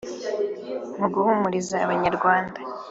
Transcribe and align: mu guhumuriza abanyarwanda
mu 0.99 1.07
guhumuriza 1.13 1.75
abanyarwanda 1.85 2.59